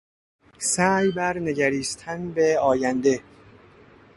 [0.57, 3.23] سعی بر نگریستن به آینده